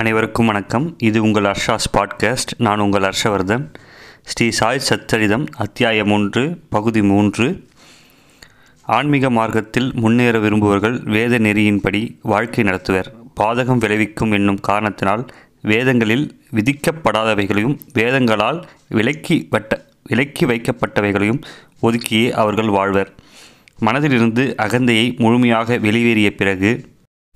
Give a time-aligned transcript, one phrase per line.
[0.00, 0.94] அனைவருக்கும் வணக்கம்.
[0.98, 2.52] இது உங்கள் ஹர்ஷாஸ் பாட்காஸ்ட்.
[2.58, 3.74] நான் உங்கள் ஹர்ஷவர்தன்.
[4.24, 7.66] ஸ்ரீ சாய் சச்சரிதம் அத்தியாயம் ஒன்று பகுதி மூன்று.
[8.82, 13.14] ஆன்மீக மார்க்கத்தில் முன்னேற விரும்புவர்கள் வேத நெறியின்படி வாழ்க்கை நடத்துவர்.
[13.40, 15.26] பாதகம் விளைவிக்கும் என்னும் காரணத்தினால்
[15.62, 21.42] வேதங்களில் விதிக்கப்படாதவைகளையும் வேதங்களால் விலக்கி வட்ட விலக்கி வைக்கப்பட்டவைகளையும்
[21.82, 23.14] ஒதுக்கியே அவர்கள் வாழ்வர்.
[23.86, 26.84] மனதிலிருந்து அகந்தையை முழுமையாக வெளியேறிய பிறகு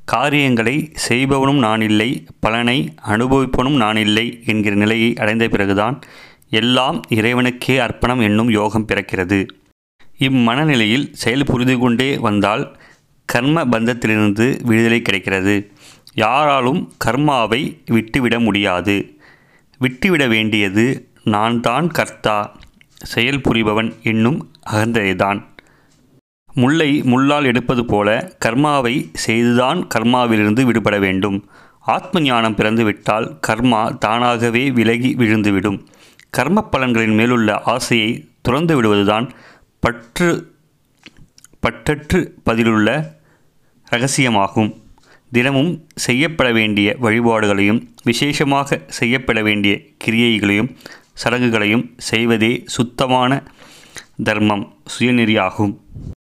[0.04, 6.00] காரியங்களை செய்பவனும் நான் இல்லை பலனை அனுபவிப்பவனும் நான் இல்லை என்கிற நிலையை அடைந்த பிறகுதான்
[6.50, 9.48] எல்லாம் இறைவனுக்கே அர்ப்பணம் என்னும் யோகம் பிறக்கிறது.
[10.18, 12.78] இம்மனநிலையில் செயல் புரிந்து கொண்டே வந்தால்
[13.24, 15.72] கர்ம பந்தத்திலிருந்து விடுதலை கிடைக்கிறது.
[16.14, 19.18] யாராலும் கர்மாவை விட்டுவிட முடியாது.
[19.78, 22.56] விட்டுவிட வேண்டியது நான் தான் கர்த்தா
[23.02, 25.49] செயல் புரிபவன் என்னும் அகந்ததைதான்
[26.54, 31.48] முல்லை முள்ளால் எடுப்பது போல கர்மாவை செய்துதான் கர்மாவிலிருந்து விடுபட வேண்டும்.
[31.80, 35.86] ஆத்ம ஞானம் பிறந்துவிட்டால் கர்மா தானாகவே விலகி விழுந்துவிடும்.
[36.30, 39.30] கர்ம பலன்களின் மேலுள்ள ஆசையை துறந்து விடுவதுதான்
[39.80, 40.54] பற்று
[41.62, 43.18] பற்றற்று பதிலுள்ள
[43.90, 44.80] ரகசியமாகும்.
[45.32, 50.76] தினமும் செய்யப்பட வேண்டிய வழிபாடுகளையும் விசேஷமாக செய்யப்பட வேண்டிய கிரியைகளையும்
[51.24, 53.42] சடங்குகளையும் செய்வதே சுத்தமான
[54.24, 55.79] தர்மம் சுயநெறியாகும்.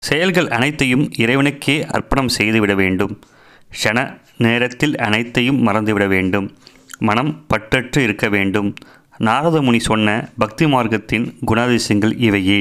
[0.03, 3.13] செயல்கள் அனைத்தையும் இறைவனுக்கே அர்ப்பணம் செய்துவிட வேண்டும்.
[3.71, 3.99] க்ஷண
[4.45, 6.47] நேரத்தில் அனைத்தையும் மறந்துவிட வேண்டும்.
[6.99, 8.69] மனம் பற்றற்று இருக்க வேண்டும்.
[9.27, 10.07] நாரதமுனி சொன்ன
[10.37, 12.59] பக்தி மார்க்கத்தின் குணாதிசயங்கள் இவையே.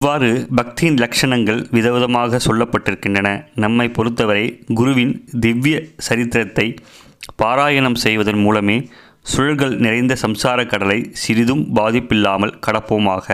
[0.00, 3.28] இவ்வாறு பக்தியின் லட்சணங்கள் விதவிதமாக சொல்லப்பட்டிருக்கின்றன.
[3.54, 5.76] நம்மை பொறுத்தவரை குருவின் திவ்ய
[6.08, 6.66] சரித்திரத்தை
[7.42, 8.76] பாராயணம் செய்வதன் மூலமே
[9.32, 13.28] சுழல்கள் நிறைந்த சம்சார கடலை சிறிதும் பாதிப்பில்லாமல் கடப்போமாக.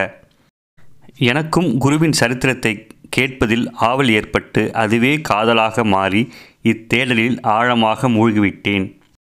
[1.30, 2.72] எனக்கும் குருவின் சரித்திரத்தை
[3.16, 6.22] கேட்பதில் ஆவல் ஏற்பட்டு அதுவே காதலாக மாறி
[6.62, 8.86] இத்தேடலில் ஆழமாக மூழ்கிவிட்டேன்.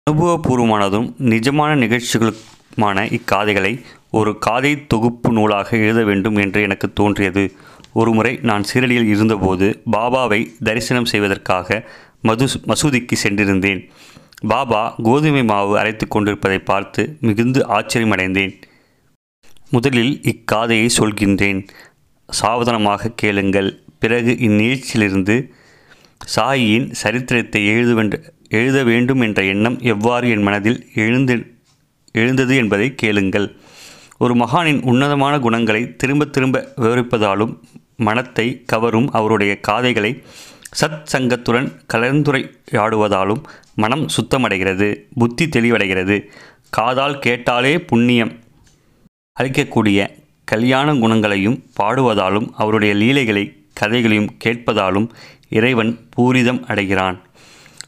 [0.06, 3.72] அனுபவபூர்வமானதும் நிஜமான நிகழ்ச்சிகளுமான இக்காதைகளை
[4.18, 7.44] ஒரு காதை தொகுப்பு நூலாக எழுத வேண்டும் என்று எனக்கு தோன்றியது.
[7.92, 11.78] ஒருமுறை நான் சீரடியில் இருந்தபோது பாபாவை தரிசனம் செய்வதற்காக
[12.28, 13.80] மது மசூதிக்கு சென்றிருந்தேன்.
[14.52, 18.54] பாபா கோதுமை மாவு அரைத்து கொண்டிருப்பதை பார்த்து மிகுந்து ஆச்சரியமடைந்தேன்.
[19.70, 21.60] முதலில் இக்காதையை சொல்கின்றேன்.
[22.28, 23.82] சாவதானமாக கேளுங்கள்.
[23.98, 25.50] பிறகு இந்நிகழ்ச்சியிலிருந்து
[26.36, 31.46] சாயியின் சரித்திரத்தை எழுதுவென்ற எழுத வேண்டும் என்ற எண்ணம் எவ்வாறு என் மனதில் எழுந்து
[32.12, 33.56] எழுந்தது என்பதை கேளுங்கள்.
[34.18, 37.58] ஒரு மகானின் உன்னதமான குணங்களை திரும்ப திரும்ப விவரிப்பதாலும்
[37.96, 40.22] மனத்தை கவரும் அவருடைய காதைகளை
[40.80, 43.42] சத் சங்கத்துடன் கலந்துரையாடுவதாலும்
[43.74, 46.26] மனம் சுத்தமடைகிறது புத்தி தெளிவடைகிறது.
[46.70, 48.32] காதால் கேட்டாலே புண்ணியம்
[49.40, 53.44] அளிக்கக்கூடிய கல்யாண குணங்களையும் பாடுவதாலும் அவருடைய லீலைகளை
[53.74, 55.08] கதைகளையும் கேட்பதாலும்
[55.48, 57.20] இறைவன் பூரிதம் அடைகிறான்.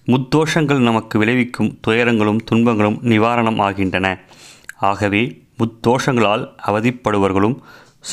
[0.06, 4.06] முத்தோஷங்கள் நமக்கு விளைவிக்கும் துயரங்களும் துன்பங்களும் நிவாரணம் ஆகின்றன.
[4.76, 5.22] ஆகவே
[5.58, 7.56] முத்தோஷங்களால் அவதிப்படுபவர்களும்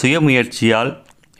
[0.02, 0.92] சுயமுயற்சியால்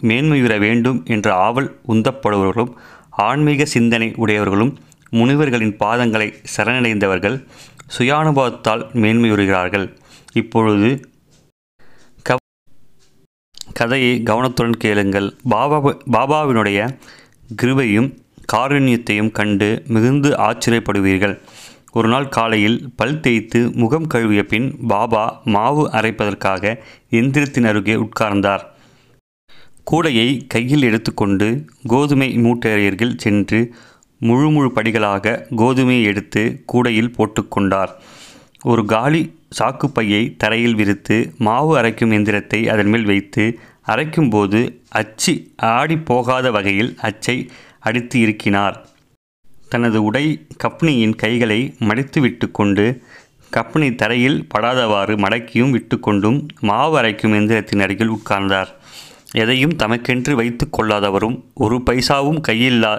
[0.02, 2.74] மேன்மையுற வேண்டும் என்ற ஆவல் உந்தப்படுபவர்களும்
[3.10, 4.74] ஆன்மீக சிந்தனை உடையவர்களும்
[5.10, 7.38] முனிவர்களின் பாதங்களை சரணடைந்தவர்கள்
[7.98, 9.88] சுயானுபவத்தால் மேன்மையுறுகிறார்கள்
[10.34, 10.90] இப்பொழுது
[13.74, 15.34] கதையை கவனத்துடன் கேளுங்கள்.
[15.50, 16.98] பாபா பாபாவினுடைய
[17.62, 18.10] கிருபையும்
[18.54, 21.40] காருண்யத்தையும் கண்டு மிகுந்து ஆச்சரியப்படுவீர்கள்.
[21.92, 26.78] ஒரு நாள் காலையில் பல் தேய்த்து முகம் கழுவிய பின் பாபா மாவு அரைப்பதற்காக
[27.10, 28.64] எந்திரத்தின் அருகே உட்கார்ந்தார்.
[29.92, 33.76] கூடையை கையில் எடுத்துக்கொண்டு கோதுமை மூட்டையர்கள் சென்று
[34.20, 37.92] முழு முழு படிகளாக கோதுமையை எடுத்து கூடையில் போட்டுக்கொண்டார்.
[38.64, 39.22] ஒரு காலி
[39.58, 43.44] சாக்குப்பையை தரையில் விரித்து மாவு அரைக்கும் எந்திரத்தை அதன் மேல் வைத்து
[43.88, 44.60] அரைக்கும்போது
[44.90, 45.34] அச்சு
[45.72, 47.38] ஆடி போகாத வகையில் அச்சை
[47.80, 48.78] அடித்து இருக்கினார்
[49.70, 50.26] தனது உடை
[50.64, 52.86] கப்னியின் கைகளை மடித்து விட்டு கொண்டு
[53.52, 58.70] கப்னி தரையில் படாதவாறு மடக்கியும் விட்டுக்கொண்டும் மாவு அரைக்கும் எந்திரத்தின் அருகில் உட்கார்ந்தார்.
[59.34, 62.94] எதையும் தமக்கென்று வைத்து கொள்ளாதவரும் ஒரு பைசாவும் கையில்லா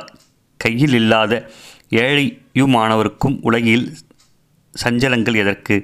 [0.61, 1.33] கையில் இல்லாத
[2.03, 3.87] ஏழையுமானவருக்கும் உலகில்
[4.75, 5.77] சஞ்சலங்கள் எதற்கு?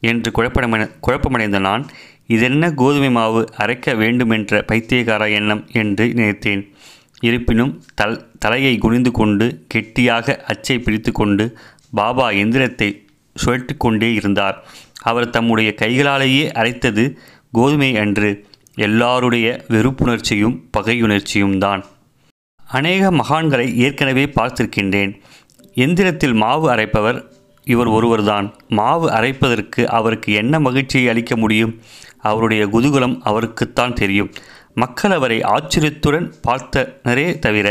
[0.00, 1.86] என்று குழப்பமடை குழப்பமடைந்த நான்
[2.26, 5.66] இதென்ன கோதுமை மாவு அரைக்க வேண்டுமென்ற பைத்தியகார எண்ணம்?
[5.72, 6.72] என்று நினைத்தேன்.
[7.20, 11.58] இருப்பினும் தல் தலையை குனிந்து கொண்டு கெட்டியாக அச்சை பிடித்து கொண்டு
[11.90, 12.88] பாபா எந்திரத்தை
[13.36, 14.66] சுழட்டி கொண்டே இருந்தார்.
[15.02, 17.16] அவர் தம்முடைய கைகளாலேயே அரைத்தது
[17.52, 21.84] கோதுமை அன்று எல்லாருடைய வெறுப்புணர்ச்சியும் பகையுணர்ச்சியும் தான்
[22.66, 25.20] அநேக மகான்களை ஏற்கனவே பார்த்திருக்கின்றேன்.
[25.74, 27.36] எந்திரத்தில் மாவு அரைப்பவர்
[27.68, 28.46] இவர் ஒருவர்தான்.
[28.68, 31.74] மாவு அரைப்பதற்கு அவருக்கு என்ன மகிழ்ச்சியை அளிக்க முடியும்?
[32.22, 34.30] அவருடைய குதூகலம் அவருக்குத்தான் தெரியும்.
[34.74, 37.68] மக்கள் அவரை ஆச்சரியத்துடன் பார்த்தனரே தவிர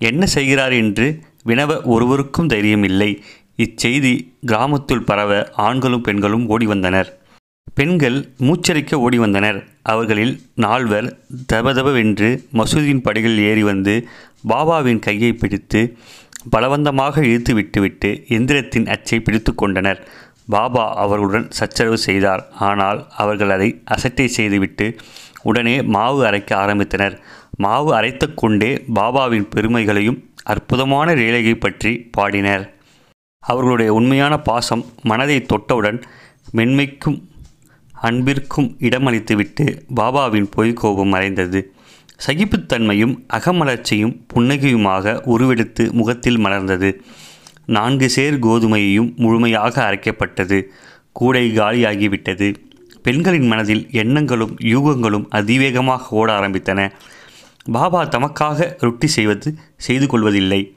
[0.00, 1.06] என்ன செய்கிறார் என்று
[1.44, 3.10] வினவ ஒருவருக்கும் தைரியம் இல்லை
[3.56, 4.14] இச்செய்தி
[4.46, 5.32] கிராமத்துள் பரவ
[5.66, 7.10] ஆண்களும் பெண்களும் ஓடி வந்தனர்
[7.74, 11.08] பெண்கள் மூச்சரிக்க ஓடி வந்தனர் அவர்களில் நால்வர்
[11.52, 13.94] தபதபவென்று மசூதியின் படிகளில் ஏறி வந்து
[14.48, 15.80] பாபாவின் கையை பிடித்து
[16.50, 20.00] பலவந்தமாக இழுத்து விட்டுவிட்டு எந்திரத்தின் அச்சை பிடித்து கொண்டனர்.
[20.54, 22.42] பாபா அவர்களுடன் சச்சரவு செய்தார்.
[22.68, 24.86] ஆனால் அவர்கள் அதை அசட்டை செய்துவிட்டு
[25.42, 27.14] உடனே மாவு அரைக்க ஆரம்பித்தனர்.
[27.56, 30.18] மாவு அரைத்து கொண்டே பாபாவின் பெருமைகளையும்
[30.52, 32.64] அற்புதமான ரேலையை பற்றி பாடினர்.
[33.42, 35.98] அவர்களுடைய உண்மையான பாசம் மனதை தொட்டவுடன்
[36.58, 37.18] மென்மைக்கும்
[37.94, 39.64] அன்பிற்கும் இடமளித்துவிட்டு
[39.94, 41.60] பாபாவின் பொய்க்கோபம் மறைந்தது.
[42.26, 47.00] சகிப்புத்தன்மையும் அகமலர்ச்சியும் புன்னகையுமாக உருவெடுத்து முகத்தில் மலர்ந்தது.
[47.66, 50.62] நான்கு சேர் கோதுமையையும் முழுமையாக அரைக்கப்பட்டது.
[51.12, 52.54] கூடை காலியாகிவிட்டது.
[53.02, 56.92] பெண்களின் மனதில் எண்ணங்களும் யூகங்களும் அதிவேகமாக ஓட ஆரம்பித்தன.
[57.64, 60.76] பாபா தமக்காக ரொட்டி செய்வது செய்து கொள்வதில்லை.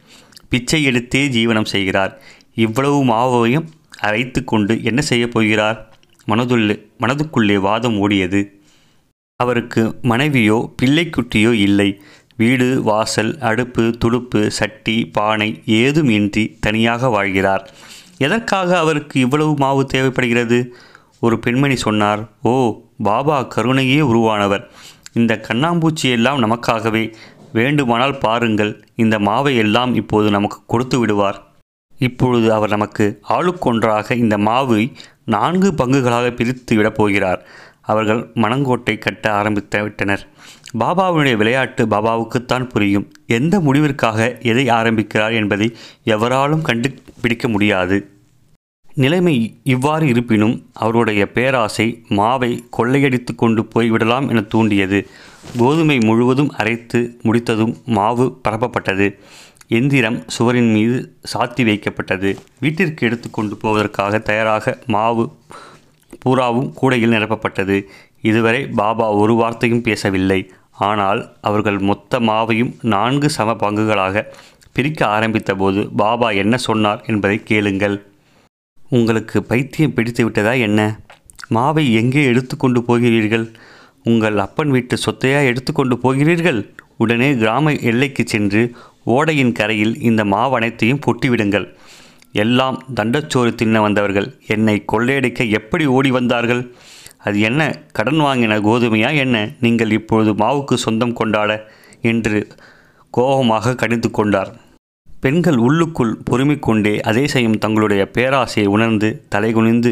[0.49, 2.21] பிச்சை எடுத்தே ஜீவனம் செய்கிறார்.
[2.55, 3.65] இவ்வளவு மாவையும்
[3.99, 5.93] அரைத்து கொண்டு என்ன செய்யப் போகிறார்?
[6.27, 8.63] மனதுள்ளே மனதுக்குள்ளே வாதம் ஓடியது.
[9.39, 12.01] அவருக்கு மனைவியோ பிள்ளைக்குட்டியோ இல்லை.
[12.37, 17.63] வீடு வாசல் அடுப்பு துடுப்பு சட்டி பானை ஏதும் இன்றி தனியாக வாழ்கிறார்.
[18.17, 20.59] எதற்காக அவருக்கு இவ்வளவு மாவு தேவைப்படுகிறது?
[21.19, 22.53] ஒரு பெண்மணி சொன்னார் ஓ
[23.03, 24.63] பாபா கருணையே உருவானவர்.
[25.13, 27.03] இந்த கண்ணாம்பூச்சி எல்லாம் நமக்காகவே.
[27.53, 31.37] வேண்டுமானால் பாருங்கள் இந்த மாவை எல்லாம் இப்போது நமக்கு கொடுத்து விடுவார்.
[31.99, 34.81] இப்பொழுது அவர் நமக்கு ஆளுக்கொன்றாக இந்த மாவை
[35.25, 37.47] நான்கு பங்குகளாக பிரித்து விடப் போகிறார்.
[37.85, 40.27] அவர்கள் மணங்கோட்டை கட்ட ஆரம்பித்து விட்டனர்.
[40.79, 43.11] பாபாவுடைய விளையாட்டு பாபாவுக்குத்தான் புரியும்.
[43.27, 48.09] எந்த முடிவிற்காக எதை ஆரம்பிக்கிறார் என்பதை எவராலும் கண்டுபிடிக்க முடியாது.
[48.93, 55.07] நிலைமை இவ்வாறு இருப்பினும் அவருடைய பேராசை மாவை கொள்ளையடித்து கொண்டு போய்விடலாம் என தூண்டியது.
[55.57, 59.19] கோதுமை முழுவதும் அரைத்து முடித்ததும் மாவு பரப்பப்பட்டது.
[59.67, 62.35] எந்திரம் சுவரின் மீது சாத்தி வைக்கப்பட்டது.
[62.59, 65.31] வீட்டிற்கு எடுத்து கொண்டு போவதற்காக தயாராக மாவு
[66.19, 67.85] பூராவும் கூடையில் நிரப்பப்பட்டது.
[68.21, 70.51] இதுவரை பாபா ஒரு வார்த்தையும் பேசவில்லை.
[70.71, 74.25] ஆனால் அவர்கள் மொத்த மாவையும் நான்கு சம பங்குகளாக
[74.71, 78.05] பிரிக்க ஆரம்பித்தபோது பாபா என்ன சொன்னார் என்பதை கேளுங்கள்.
[78.89, 80.99] உங்களுக்கு பைத்தியம் பிடித்து விட்டதா என்ன?
[81.49, 83.51] மாவை எங்கே எடுத்துக்கொண்டு போகிறீர்கள்?
[84.03, 86.75] உங்கள் அப்பன் வீட்டு சொத்தையா எடுத்துக்கொண்டு போகிறீர்கள்?
[86.97, 91.74] உடனே கிராம எல்லைக்கு சென்று ஓடையின் கரையில் இந்த மாவனைத்தையும் கொட்டிவிடுங்கள்
[92.43, 96.61] எல்லாம் தண்டச்சோறு தின்ன வந்தவர்கள் என்னை கொள்ளையடிக்க எப்படி ஓடி வந்தார்கள்?
[97.17, 97.61] அது என்ன?
[97.97, 99.35] கடன் வாங்கின கோதுமையா என்ன?
[99.59, 101.51] நீங்கள் இப்பொழுது மாவுக்கு சொந்தம் கொண்டாட?
[102.11, 102.39] என்று
[103.13, 104.51] கோபமாக கணித்து கொண்டார்.
[105.23, 109.91] பெண்கள் உள்ளுக்குள் பொறுமை கொண்டே அதே செய்யும் தங்களுடைய பேராசையை உணர்ந்து தலைகுனிந்து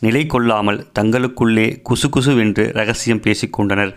[0.00, 3.92] நிலை கொள்ளாமல் தங்களுக்குள்ளே குசு குசுவென்று ரகசியம் பேசிக்கொண்டனர்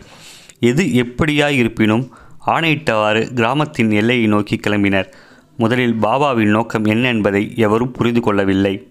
[0.69, 2.03] எது எப்படியாய் இருப்பினும்
[2.45, 5.09] ஆணையிட்டவாறு கிராமத்தின் எல்லையை நோக்கி கிளம்பினர்.
[5.57, 8.87] முதலில் பாபாவின் நோக்கம் என்ன என்பதை எவரும் புரிந்து கொள்ளவில்லை.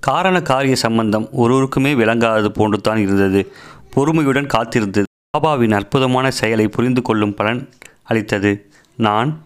[0.00, 3.52] காரண காரிய சம்பந்தம் ஒருவருக்குமே விளங்காதது போன்றுதான் இருந்தது.
[3.90, 5.02] பொறுமையுடன் காத்திருந்தது
[5.38, 7.68] பாபாவின் அற்புதமான செயலை புரிந்து கொள்ளும் பலன்
[8.02, 8.70] அளித்தது.
[8.96, 9.44] நான்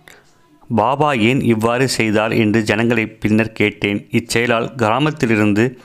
[0.74, 2.32] பாபா ஏன் இவ்வாறு செய்தார்?
[2.32, 4.08] என்று ஜனங்களை பின்னர் கேட்டேன்.
[4.10, 5.78] இச்செயலால் கிராமத்திலிருந்து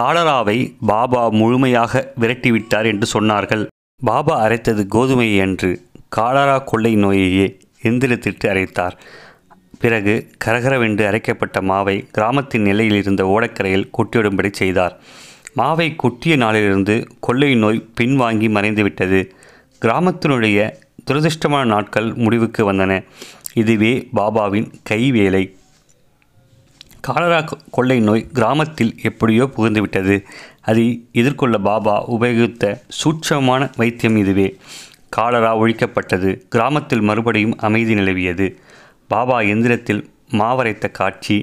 [0.00, 3.66] காலராவை பாபா முழுமையாக விரட்டிவிட்டார் என்று சொன்னார்கள்.
[4.04, 8.96] பாபா அரைத்தது கோதுமையை என்று காலரா கொள்ளை நோயையே எந்திரத்திட்டு அரைத்தார்.
[9.82, 15.00] பிறகு கரகரவென்று அரைக்கப்பட்ட மாவை கிராமத்தின் நிலையில் இருந்த ஓடக்கரையில் கொட்டியிடும்படி செய்தார்.
[15.56, 19.30] மாவை கொட்டிய நாளிலிருந்து கொள்ளை நோய் பின்வாங்கி மறைந்துவிட்டது.
[19.82, 20.72] கிராமத்தினுடைய
[21.06, 23.04] துரதிருஷ்டமான நாட்கள் முடிவுக்கு வந்தன.
[23.54, 25.54] இதுவே பாபாவின் கைவேலை.
[27.00, 30.22] காலரா கொள்ளை நோய் கிராமத்தில் எப்படியோ புகுந்துவிட்டது.
[30.60, 34.56] அதை எதிர்கொள்ள பாபா உபயோகித்த சூட்சமான வைத்தியம் இதுவே.
[35.08, 36.40] காலரா ஒழிக்கப்பட்டது.
[36.48, 38.58] கிராமத்தில் மறுபடியும் அமைதி நிலவியது.
[39.12, 40.02] பாபா எந்திரத்தில்
[40.40, 41.36] மாவரைத்த காட்சி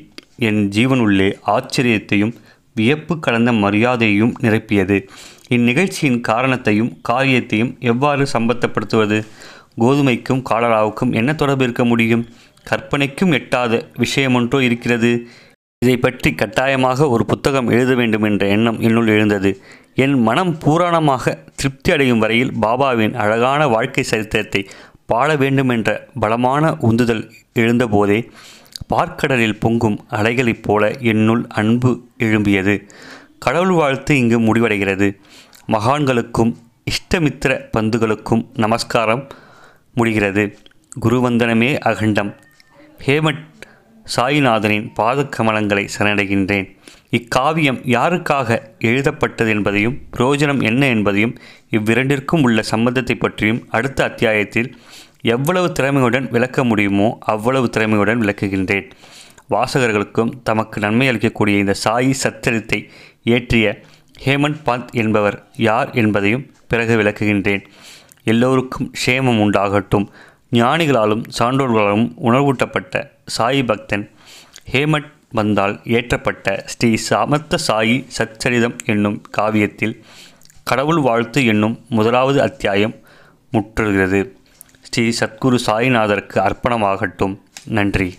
[0.47, 2.33] என் ஜீவனுள்ளே ஆச்சரியத்தையும்
[2.75, 4.97] வியப்பு கலந்த மரியாதையையும் நிரப்பியது.
[5.55, 9.17] இந்நிகழ்ச்சியின் காரணத்தையும் காரியத்தையும் எவ்வாறு சம்பந்தப்படுத்துவது?
[9.81, 12.23] கோதுமைக்கும் காலராவுக்கும் என்ன தொடர்பு இருக்க முடியும்?
[12.67, 13.73] கற்பனைக்கும் எட்டாத
[14.03, 15.11] விஷயமொன்றோ இருக்கிறது.
[15.81, 19.51] இதை பற்றி கட்டாயமாக ஒரு புத்தகம் எழுத வேண்டும் என்ற எண்ணம் என்னுள் எழுந்தது.
[19.95, 24.61] என் மனம் பூரணமாக திருப்தி அடையும் வரையில் பாபாவின் அழகான வாழ்க்கை சரித்திரத்தை
[25.09, 28.29] பாட வேண்டும் என்ற பலமான உந்துதல் எழுந்தபோதே
[28.93, 32.75] பார்க்கடலில் பொங்கும் அலைகளைப் போல என்னுள் அன்பு எழும்பியது.
[33.39, 35.07] கடவுள் வாழ்த்து இங்கு முடிவடைகிறது.
[35.67, 39.27] மகான்களுக்கும் இஷ்டமித்திர பந்துகளுக்கும் நமஸ்காரம்
[39.93, 40.57] முடிகிறது.
[41.01, 42.35] குருவந்தனமே அகண்டம்.
[43.05, 43.43] ஹேமட்
[44.15, 46.67] சாயிநாதனின் பாதக்கமலங்களை சரணடைகின்றேன்.
[47.11, 51.37] இக்காவியம் யாருக்காக எழுதப்பட்டது என்பதையும் பிரயோஜனம் என்ன என்பதையும்
[51.71, 54.77] இவ்விரண்டிற்கும் உள்ள சம்பந்தத்தை பற்றியும் அடுத்த அத்தியாயத்தில்
[55.21, 58.89] எவ்வளவு திறமையுடன் விளக்க முடியுமோ அவ்வளவு திறமையுடன் விளக்குகின்றேன்.
[59.49, 62.89] வாசகர்களுக்கும் தமக்கு நன்மை அளிக்கக்கூடிய இந்த சாயி சத்திரத்தை
[63.23, 63.81] இயற்றிய
[64.25, 67.63] ஹேமந்த் பாந்த் என்பவர் யார் என்பதையும் பிறகு விளக்குகின்றேன்.
[68.23, 70.07] எல்லோருக்கும் க்ஷேமம் உண்டாகட்டும்.
[70.53, 74.11] ஞானிகளாலும் சான்றோர்களாலும் உணர்வூட்டப்பட்ட சாயி பக்தன்
[74.71, 80.01] ஹேமந்த் வந்தால் ஏற்றப்பட்ட ஸ்ரீ சமர்த்த சாயி சச்சரிதம் என்னும் காவியத்தில்
[80.63, 82.95] கடவுள் வாழ்த்து என்னும் முதலாவது அத்தியாயம்
[83.53, 84.31] முற்றுகிறது.
[84.81, 87.39] ஸ்ரீ சத்குரு சாய்நாதருக்கு அர்ப்பணமாகட்டும்.
[87.65, 88.17] நன்றி.